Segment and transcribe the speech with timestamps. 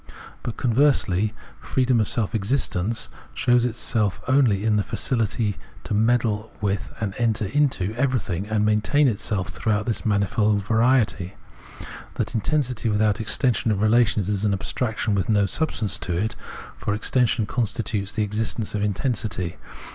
[0.41, 1.31] But, conversely,
[1.61, 6.91] freedom of self exist ence {Filrsicliseyn) shows itself only in the faciUty to meddle with
[6.99, 11.35] and enter into everything, and maintain itself throughout this manifold variety.
[12.15, 16.35] That intensity without extension of relations is an abstraction with no substance in it,
[16.79, 19.57] for extension constitutes the existence of intensity.